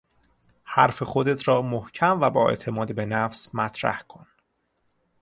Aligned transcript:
حرف 0.63 1.03
خودت 1.03 1.47
را 1.47 1.61
محکم 1.61 2.21
و 2.21 2.29
با 2.29 2.49
اعتماد 2.49 2.95
به 2.95 3.05
نفس 3.05 3.55
مطرح 3.55 4.01
کن 4.07 4.27